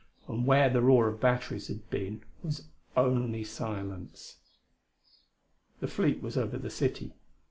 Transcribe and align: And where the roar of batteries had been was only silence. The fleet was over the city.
And 0.27 0.47
where 0.47 0.67
the 0.67 0.81
roar 0.81 1.07
of 1.09 1.19
batteries 1.21 1.67
had 1.67 1.87
been 1.91 2.23
was 2.41 2.69
only 2.97 3.43
silence. 3.43 4.37
The 5.79 5.87
fleet 5.87 6.23
was 6.23 6.37
over 6.37 6.57
the 6.57 6.71
city. 6.71 7.13